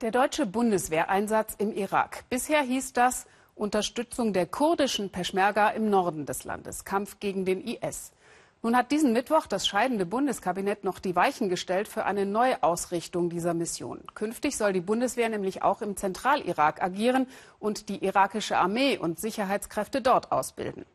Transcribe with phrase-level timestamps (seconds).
[0.00, 2.22] Der deutsche Bundeswehreinsatz im Irak.
[2.30, 8.12] Bisher hieß das Unterstützung der kurdischen Peschmerga im Norden des Landes, Kampf gegen den IS.
[8.62, 13.54] Nun hat diesen Mittwoch das scheidende Bundeskabinett noch die Weichen gestellt für eine Neuausrichtung dieser
[13.54, 14.04] Mission.
[14.14, 17.26] Künftig soll die Bundeswehr nämlich auch im Zentralirak agieren
[17.58, 20.86] und die irakische Armee und Sicherheitskräfte dort ausbilden.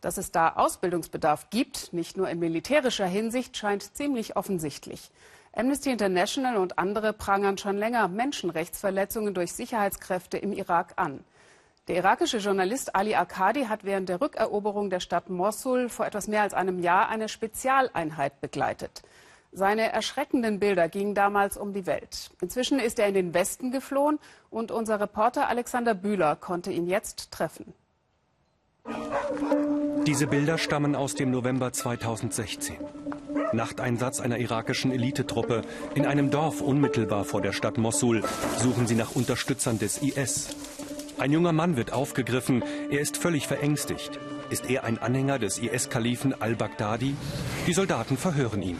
[0.00, 5.10] Dass es da Ausbildungsbedarf gibt, nicht nur in militärischer Hinsicht, scheint ziemlich offensichtlich.
[5.56, 11.24] Amnesty International und andere prangern schon länger Menschenrechtsverletzungen durch Sicherheitskräfte im Irak an.
[11.88, 16.42] Der irakische Journalist Ali Akkadi hat während der Rückeroberung der Stadt Mosul vor etwas mehr
[16.42, 19.02] als einem Jahr eine Spezialeinheit begleitet.
[19.50, 22.30] Seine erschreckenden Bilder gingen damals um die Welt.
[22.42, 24.18] Inzwischen ist er in den Westen geflohen
[24.50, 27.72] und unser Reporter Alexander Bühler konnte ihn jetzt treffen.
[30.06, 32.76] Diese Bilder stammen aus dem November 2016.
[33.52, 35.62] Nachteinsatz einer irakischen Elitetruppe.
[35.94, 38.22] In einem Dorf unmittelbar vor der Stadt Mossul
[38.58, 40.48] suchen sie nach Unterstützern des IS.
[41.18, 42.62] Ein junger Mann wird aufgegriffen.
[42.90, 44.18] Er ist völlig verängstigt.
[44.50, 47.16] Ist er ein Anhänger des IS-Kalifen al-Baghdadi?
[47.66, 48.78] Die Soldaten verhören ihn.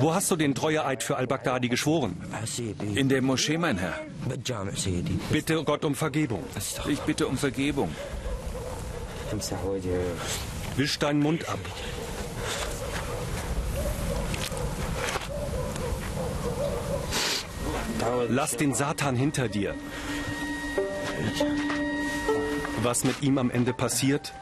[0.00, 2.16] Wo hast du den Treueeid für al-Baghdadi geschworen?
[2.94, 3.94] In der Moschee, mein Herr.
[5.30, 6.42] Bitte Gott um Vergebung.
[6.88, 7.90] Ich bitte um Vergebung.
[10.76, 11.58] Wisch deinen Mund ab.
[18.28, 19.74] Lass den Satan hinter dir.
[22.82, 24.32] Was mit ihm am Ende passiert?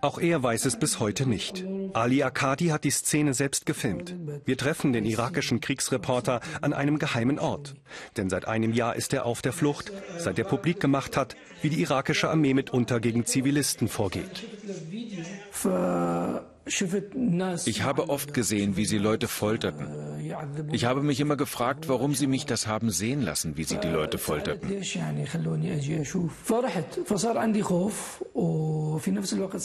[0.00, 1.64] Auch er weiß es bis heute nicht.
[1.92, 4.16] Ali Akadi hat die Szene selbst gefilmt.
[4.44, 7.74] Wir treffen den irakischen Kriegsreporter an einem geheimen Ort.
[8.16, 11.70] Denn seit einem Jahr ist er auf der Flucht, seit er publik gemacht hat, wie
[11.70, 14.44] die irakische Armee mitunter gegen Zivilisten vorgeht.
[17.64, 19.86] Ich habe oft gesehen, wie sie Leute folterten.
[20.72, 23.88] Ich habe mich immer gefragt, warum sie mich das haben sehen lassen, wie sie die
[23.88, 24.70] Leute folterten.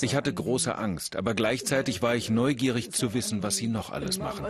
[0.02, 4.20] Ich hatte große Angst, aber gleichzeitig war ich neugierig zu wissen, was sie noch alles
[4.20, 4.46] machen.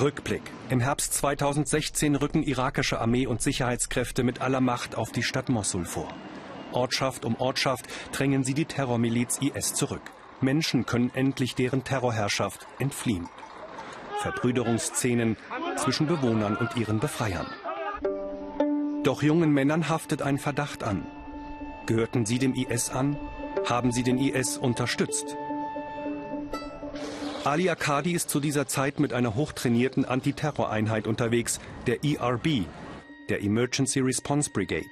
[0.00, 0.42] Rückblick.
[0.70, 5.84] Im Herbst 2016 rücken irakische Armee und Sicherheitskräfte mit aller Macht auf die Stadt Mossul
[5.84, 6.08] vor.
[6.72, 10.02] Ortschaft um Ortschaft drängen sie die Terrormiliz IS zurück.
[10.40, 13.28] Menschen können endlich deren Terrorherrschaft entfliehen.
[14.20, 15.36] Verbrüderungsszenen
[15.76, 17.46] zwischen Bewohnern und ihren Befreiern.
[19.02, 21.06] Doch jungen Männern haftet ein Verdacht an.
[21.86, 23.18] Gehörten sie dem IS an?
[23.68, 25.36] Haben sie den IS unterstützt?
[27.44, 32.64] Ali Akadi ist zu dieser Zeit mit einer hochtrainierten Antiterroreinheit unterwegs, der ERB,
[33.28, 34.88] der Emergency Response Brigade.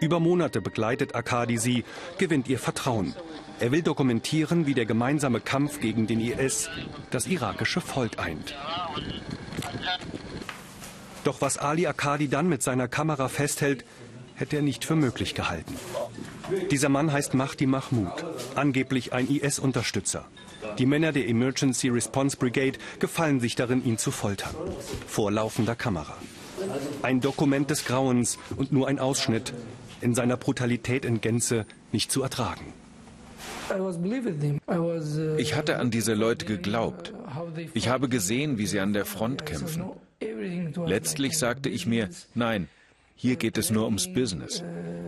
[0.00, 1.84] Über Monate begleitet Akadi sie,
[2.18, 3.14] gewinnt ihr Vertrauen.
[3.58, 6.70] Er will dokumentieren, wie der gemeinsame Kampf gegen den IS
[7.10, 8.54] das irakische Volk eint.
[11.24, 13.84] Doch was Ali Akadi dann mit seiner Kamera festhält,
[14.36, 15.74] hätte er nicht für möglich gehalten.
[16.70, 20.26] Dieser Mann heißt Mahdi Mahmoud, angeblich ein IS-Unterstützer.
[20.78, 24.54] Die Männer der Emergency Response Brigade gefallen sich darin, ihn zu foltern.
[25.06, 26.16] Vor laufender Kamera.
[27.02, 29.52] Ein Dokument des Grauens und nur ein Ausschnitt,
[30.00, 32.72] in seiner Brutalität in Gänze nicht zu ertragen.
[35.36, 37.12] Ich hatte an diese Leute geglaubt.
[37.74, 39.84] Ich habe gesehen, wie sie an der Front kämpfen.
[40.86, 42.68] Letztlich sagte ich mir, nein,
[43.14, 44.62] hier geht es nur ums Business.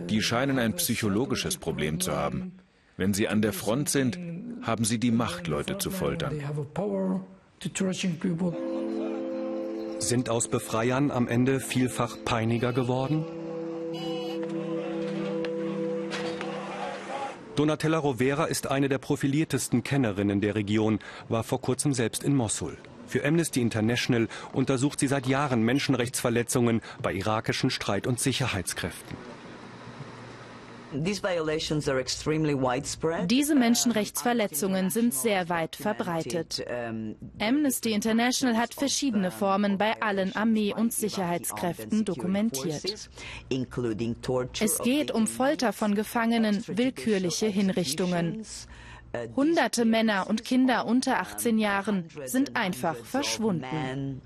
[0.09, 2.53] Die scheinen ein psychologisches Problem zu haben.
[2.97, 4.19] Wenn sie an der Front sind,
[4.61, 6.39] haben sie die Macht, Leute zu foltern.
[9.99, 13.25] Sind aus Befreiern am Ende vielfach Peiniger geworden?
[17.61, 20.97] Donatella Rovera ist eine der profiliertesten Kennerinnen der Region,
[21.29, 22.75] war vor kurzem selbst in Mossul.
[23.05, 29.15] Für Amnesty International untersucht sie seit Jahren Menschenrechtsverletzungen bei irakischen Streit- und Sicherheitskräften.
[30.93, 31.21] Diese
[33.55, 36.65] Menschenrechtsverletzungen sind sehr weit verbreitet.
[37.39, 43.09] Amnesty International hat verschiedene Formen bei allen Armee- und Sicherheitskräften dokumentiert.
[44.59, 48.45] Es geht um Folter von Gefangenen, willkürliche Hinrichtungen.
[49.35, 54.21] Hunderte Männer und Kinder unter 18 Jahren sind einfach verschwunden.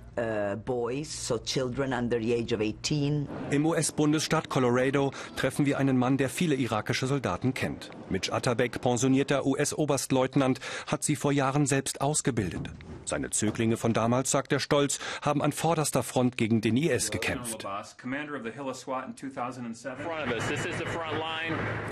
[3.49, 7.89] Im US-Bundesstaat Colorado treffen wir einen Mann, der viele irakische Soldaten kennt.
[8.09, 12.69] Mitch Atterbeck, pensionierter US-Oberstleutnant, hat sie vor Jahren selbst ausgebildet.
[13.05, 17.67] Seine Zöglinge von damals, sagt er stolz, haben an vorderster Front gegen den IS gekämpft.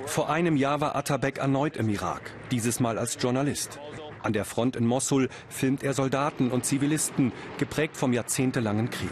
[0.05, 3.79] Vor einem Jahr war Atterbeck erneut im Irak, dieses Mal als Journalist.
[4.21, 9.09] An der Front in Mossul filmt er Soldaten und Zivilisten, geprägt vom jahrzehntelangen Krieg.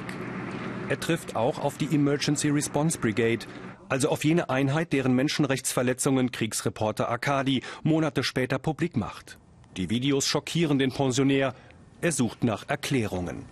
[0.90, 3.46] Er trifft auch auf die Emergency Response Brigade,
[3.90, 9.38] also auf jene Einheit, deren Menschenrechtsverletzungen Kriegsreporter Akadi Monate später publik macht.
[9.78, 11.54] Die Videos schockieren den Pensionär.
[12.02, 13.46] Er sucht nach Erklärungen.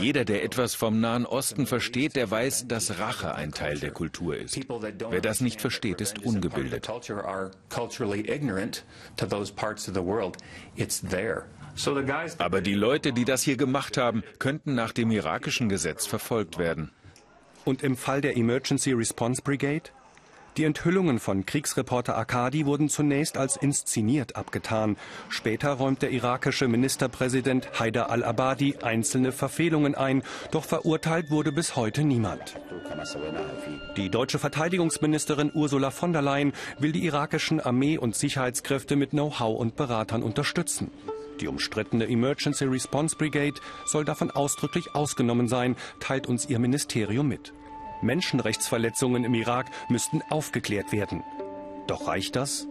[0.00, 4.36] Jeder, der etwas vom Nahen Osten versteht, der weiß, dass Rache ein Teil der Kultur
[4.36, 4.58] ist.
[5.10, 6.90] Wer das nicht versteht, ist ungebildet.
[12.38, 16.90] Aber die Leute, die das hier gemacht haben, könnten nach dem irakischen Gesetz verfolgt werden.
[17.64, 19.90] Und im Fall der Emergency Response Brigade?
[20.58, 24.96] Die Enthüllungen von Kriegsreporter Akadi wurden zunächst als inszeniert abgetan.
[25.28, 32.02] Später räumt der irakische Ministerpräsident Haider al-Abadi einzelne Verfehlungen ein, doch verurteilt wurde bis heute
[32.02, 32.60] niemand.
[33.96, 39.60] Die deutsche Verteidigungsministerin Ursula von der Leyen will die irakischen Armee- und Sicherheitskräfte mit Know-how
[39.60, 40.90] und Beratern unterstützen.
[41.40, 47.52] Die umstrittene Emergency Response Brigade soll davon ausdrücklich ausgenommen sein, teilt uns ihr Ministerium mit.
[48.02, 51.22] Menschenrechtsverletzungen im Irak müssten aufgeklärt werden.
[51.86, 52.66] Doch reicht das?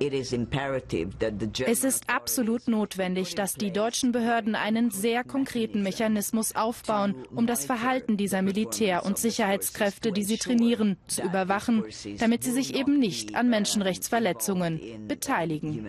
[0.00, 7.64] Es ist absolut notwendig, dass die deutschen Behörden einen sehr konkreten Mechanismus aufbauen, um das
[7.64, 11.84] Verhalten dieser Militär- und Sicherheitskräfte, die sie trainieren, zu überwachen,
[12.18, 15.84] damit sie sich eben nicht an Menschenrechtsverletzungen beteiligen.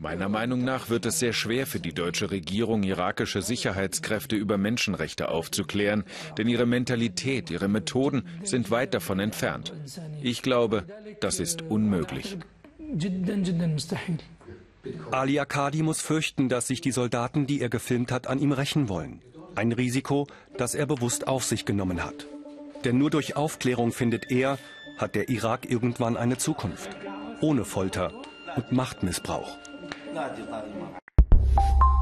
[0.00, 5.28] Meiner Meinung nach wird es sehr schwer für die deutsche Regierung, irakische Sicherheitskräfte über Menschenrechte
[5.28, 6.04] aufzuklären,
[6.36, 9.72] denn ihre Mentalität, ihre Methoden sind weit davon entfernt.
[10.22, 10.84] Ich glaube,
[11.20, 12.38] das ist unmöglich.
[15.10, 18.88] Ali Akadi muss fürchten, dass sich die Soldaten, die er gefilmt hat, an ihm rächen
[18.88, 19.20] wollen.
[19.56, 22.28] Ein Risiko, das er bewusst auf sich genommen hat.
[22.84, 24.58] Denn nur durch Aufklärung findet er,
[24.96, 26.90] hat der Irak irgendwann eine Zukunft.
[27.40, 28.12] Ohne Folter
[28.54, 29.58] und Machtmissbrauch.
[30.17, 31.96] 那就大姨妈。